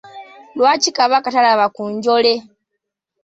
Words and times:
Lwaki 0.57 0.89
Kabaka 0.97 1.27
talaba 1.35 1.65
ku 1.75 1.83
njole? 1.93 2.33